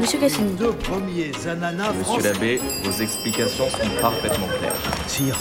[0.00, 0.54] Monsieur Cassini.
[0.54, 2.32] Deux premiers ananas Monsieur français.
[2.32, 4.74] l'abbé, vos explications sont parfaitement claires.
[5.06, 5.38] Sire,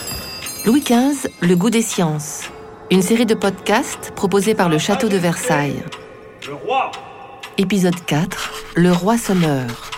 [0.65, 2.43] Louis XV, Le goût des sciences.
[2.91, 5.81] Une série de podcasts proposés par le Château de Versailles.
[6.45, 6.91] Le roi
[7.57, 8.51] Épisode 4.
[8.75, 9.91] Le roi meurt.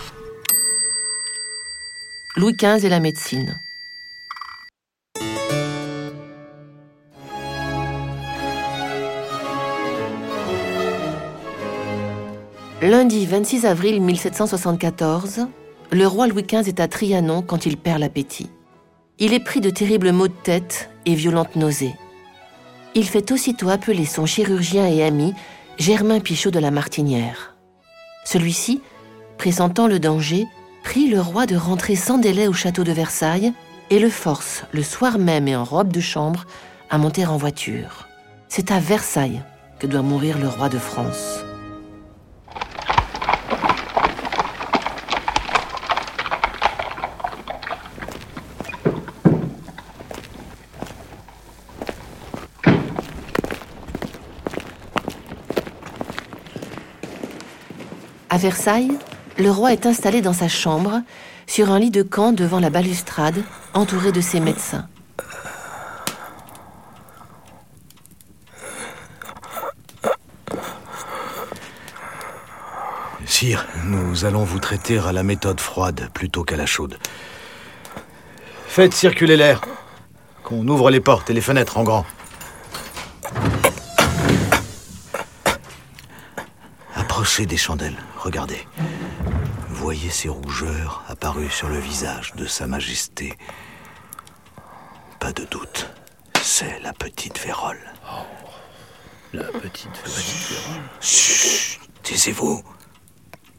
[2.36, 3.60] Louis XV et la médecine.
[12.82, 15.46] Lundi 26 avril 1774,
[15.92, 18.50] le roi Louis XV est à Trianon quand il perd l'appétit.
[19.20, 21.94] Il est pris de terribles maux de tête et violentes nausées.
[22.96, 25.32] Il fait aussitôt appeler son chirurgien et ami,
[25.78, 27.54] Germain Pichot de la Martinière.
[28.24, 28.82] Celui-ci,
[29.38, 30.48] pressentant le danger,
[30.82, 33.52] prie le roi de rentrer sans délai au château de Versailles
[33.90, 36.46] et le force, le soir même et en robe de chambre,
[36.90, 38.08] à monter en voiture.
[38.48, 39.42] C'est à Versailles
[39.78, 41.44] que doit mourir le roi de France.
[58.42, 58.90] Versailles,
[59.38, 61.00] le roi est installé dans sa chambre,
[61.46, 64.88] sur un lit de camp devant la balustrade, entouré de ses médecins.
[73.26, 76.98] sire, nous allons vous traiter à la méthode froide plutôt qu'à la chaude.
[78.66, 79.60] Faites circuler l'air.
[80.44, 82.04] Qu'on ouvre les portes et les fenêtres en grand.
[86.94, 88.66] Approchez des chandelles, regardez.
[89.68, 93.36] Voyez ces rougeurs apparues sur le visage de Sa Majesté.
[95.18, 95.90] Pas de doute,
[96.40, 97.80] c'est la petite vérole.
[99.32, 100.82] La petite, petite vérole.
[101.00, 102.62] Chut, taisez-vous.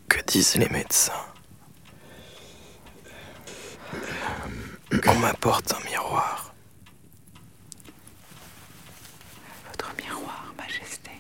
[0.08, 1.26] Que disent les médecins?
[5.08, 6.54] On m'apporte un miroir.
[9.68, 11.12] Votre miroir, Majesté.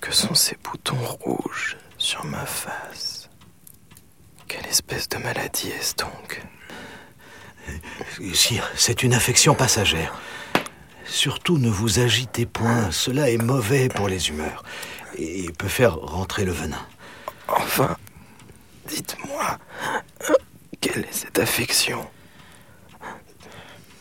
[0.00, 0.54] Que sont ces
[1.08, 3.28] rouges sur ma face
[4.46, 6.42] Quelle espèce de maladie est-ce donc?
[8.34, 10.18] Sire, c'est une affection passagère.
[11.04, 14.62] Surtout ne vous agitez point, cela est mauvais pour les humeurs
[15.16, 16.86] et peut faire rentrer le venin.
[17.48, 17.96] Enfin,
[18.86, 19.58] dites-moi,
[20.80, 22.06] quelle est cette affection?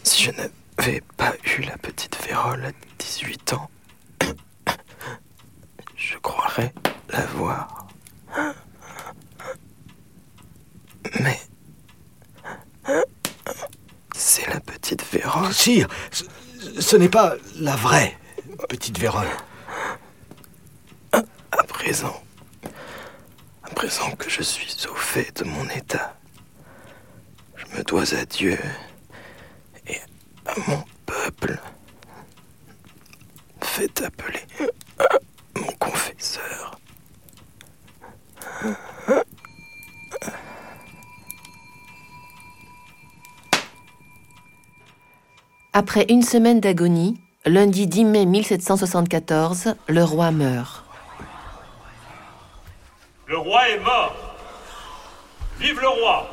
[0.03, 3.69] Si je n'avais pas eu la petite vérole à 18 ans,
[5.95, 6.73] je croirais
[11.19, 11.39] Mais
[14.15, 15.53] c'est la petite vérole.
[15.53, 16.23] Sire, ce,
[16.79, 18.17] ce n'est pas la vraie
[18.69, 19.27] petite vérole.
[21.13, 22.21] À présent,
[23.63, 26.15] à présent que je suis au fait de mon état,
[27.55, 28.59] je me dois à Dieu
[29.87, 29.97] et
[30.45, 31.59] à mon peuple.
[33.61, 34.41] Faites appeler
[35.55, 36.77] mon confesseur.
[45.79, 50.83] Après une semaine d'agonie, lundi 10 mai 1774, le roi meurt.
[53.27, 54.15] Le roi est mort
[55.59, 56.27] Vive le roi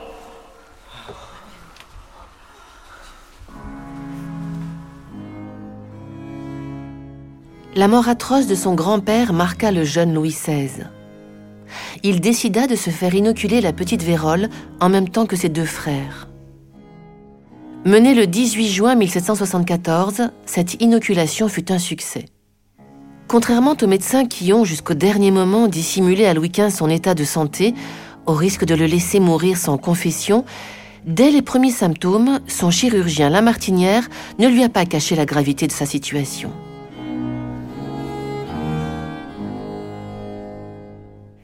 [7.77, 10.87] La mort atroce de son grand-père marqua le jeune Louis XVI.
[12.03, 14.49] Il décida de se faire inoculer la petite vérole
[14.81, 16.29] en même temps que ses deux frères.
[17.87, 22.25] Menée le 18 juin 1774, cette inoculation fut un succès.
[23.29, 27.25] Contrairement aux médecins qui ont jusqu'au dernier moment dissimulé à Louis XV son état de
[27.25, 27.75] santé,
[28.25, 30.47] au risque de le laisser mourir sans confession,
[31.05, 34.09] dès les premiers symptômes, son chirurgien Lamartinière
[34.39, 36.53] ne lui a pas caché la gravité de sa situation.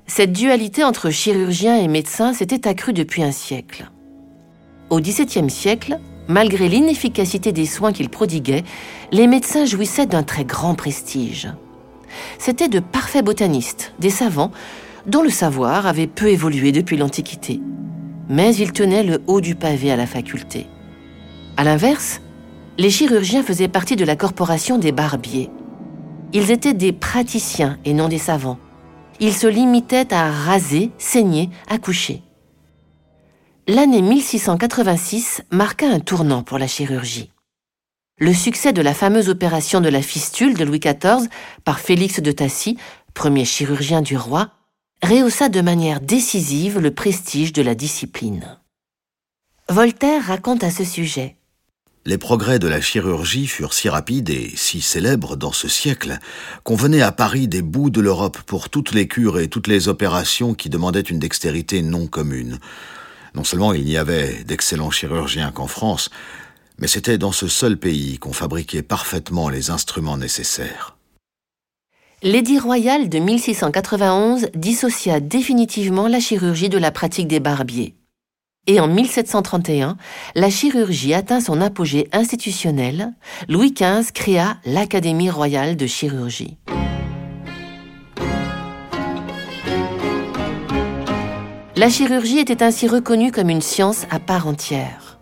[0.06, 3.90] Cette dualité entre chirurgien et médecin s'était accrue depuis un siècle.
[4.88, 8.64] Au XVIIe siècle, malgré l'inefficacité des soins qu'ils prodiguaient,
[9.12, 11.48] les médecins jouissaient d'un très grand prestige.
[12.38, 14.52] C'étaient de parfaits botanistes, des savants,
[15.06, 17.60] dont le savoir avait peu évolué depuis l'Antiquité.
[18.28, 20.66] Mais ils tenaient le haut du pavé à la faculté.
[21.56, 22.20] À l'inverse,
[22.78, 25.50] les chirurgiens faisaient partie de la corporation des barbiers.
[26.32, 28.58] Ils étaient des praticiens et non des savants.
[29.18, 32.22] Ils se limitaient à raser, saigner, accoucher.
[33.72, 37.30] L'année 1686 marqua un tournant pour la chirurgie.
[38.18, 41.28] Le succès de la fameuse opération de la fistule de Louis XIV
[41.64, 42.78] par Félix de Tassy,
[43.14, 44.50] premier chirurgien du roi,
[45.04, 48.58] rehaussa de manière décisive le prestige de la discipline.
[49.68, 51.36] Voltaire raconte à ce sujet.
[52.06, 56.18] Les progrès de la chirurgie furent si rapides et si célèbres dans ce siècle
[56.64, 59.86] qu'on venait à Paris des bouts de l'Europe pour toutes les cures et toutes les
[59.86, 62.58] opérations qui demandaient une dextérité non commune.
[63.34, 66.10] Non seulement il n'y avait d'excellents chirurgiens qu'en France,
[66.78, 70.96] mais c'était dans ce seul pays qu'on fabriquait parfaitement les instruments nécessaires.
[72.22, 77.94] L'édit royal de 1691 dissocia définitivement la chirurgie de la pratique des barbiers
[78.70, 79.96] et en 1731,
[80.34, 83.12] la chirurgie atteint son apogée institutionnel.
[83.48, 86.56] Louis XV créa l'Académie royale de chirurgie.
[91.80, 95.18] La chirurgie était ainsi reconnue comme une science à part entière.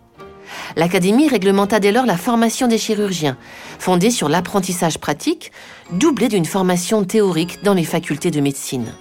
[0.75, 3.37] L'Académie réglementa dès lors la formation des chirurgiens,
[3.79, 5.53] fondée sur l'apprentissage pratique,
[5.93, 8.91] doublé d'une formation théorique dans les facultés de médecine.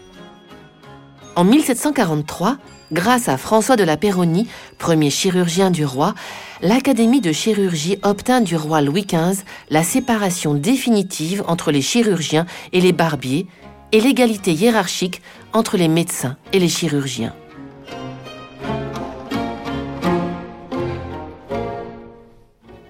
[1.34, 2.58] En 1743,
[2.92, 4.46] Grâce à François de la Péronie,
[4.78, 6.14] premier chirurgien du roi,
[6.62, 12.80] l'Académie de chirurgie obtint du roi Louis XV la séparation définitive entre les chirurgiens et
[12.80, 13.48] les barbiers
[13.90, 15.22] et l'égalité hiérarchique
[15.52, 17.34] entre les médecins et les chirurgiens.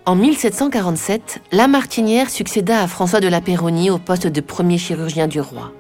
[0.09, 5.39] En 1747, Lamartinière succéda à François de la Péronie au poste de premier chirurgien du
[5.39, 5.71] roi.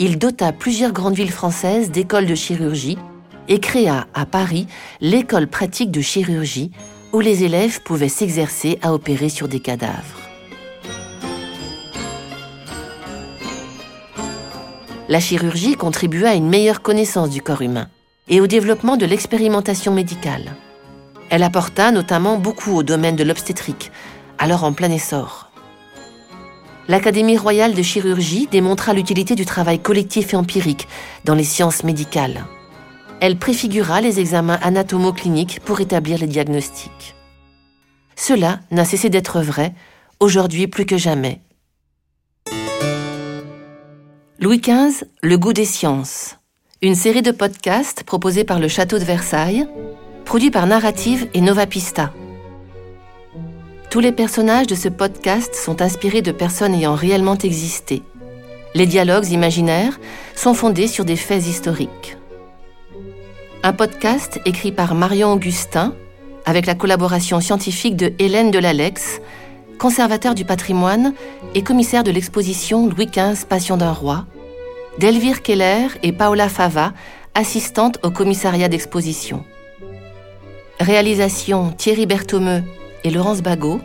[0.00, 2.98] Il dota plusieurs grandes villes françaises d'écoles de chirurgie
[3.46, 4.66] et créa à Paris
[5.00, 6.72] l'école pratique de chirurgie
[7.12, 10.18] où les élèves pouvaient s'exercer à opérer sur des cadavres.
[15.08, 17.86] La chirurgie contribua à une meilleure connaissance du corps humain
[18.28, 20.50] et au développement de l'expérimentation médicale.
[21.30, 23.90] Elle apporta notamment beaucoup au domaine de l'obstétrique,
[24.38, 25.50] alors en plein essor.
[26.88, 30.86] L'Académie royale de chirurgie démontra l'utilité du travail collectif et empirique
[31.24, 32.44] dans les sciences médicales
[33.20, 37.14] elle préfigura les examens anatomo-cliniques pour établir les diagnostics.
[38.14, 39.74] Cela n'a cessé d'être vrai,
[40.20, 41.40] aujourd'hui plus que jamais.
[44.38, 46.36] Louis XV, Le goût des sciences.
[46.82, 49.66] Une série de podcasts proposés par le Château de Versailles,
[50.26, 52.12] produit par Narrative et Nova Pista.
[53.90, 58.02] Tous les personnages de ce podcast sont inspirés de personnes ayant réellement existé.
[58.74, 59.98] Les dialogues imaginaires
[60.34, 62.18] sont fondés sur des faits historiques
[63.66, 65.92] un podcast écrit par Marion Augustin
[66.44, 69.20] avec la collaboration scientifique de Hélène Delalex,
[69.80, 71.14] conservateur du patrimoine
[71.56, 74.24] et commissaire de l'exposition Louis XV Passion d'un roi,
[74.98, 76.92] d'Elvire Keller et Paola Fava,
[77.34, 79.44] assistante au commissariat d'exposition.
[80.80, 82.62] Réalisation Thierry Berthomeux
[83.02, 83.80] et Laurence Bagot.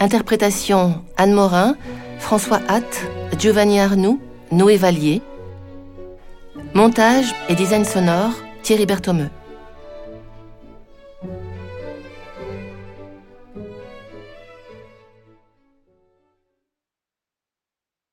[0.00, 1.76] Interprétation Anne Morin,
[2.18, 3.06] François Hatt,
[3.38, 4.20] Giovanni Arnoux,
[4.52, 5.22] Noé Vallier.
[6.74, 8.32] Montage et design sonore,
[8.62, 9.30] Thierry Berthomeux.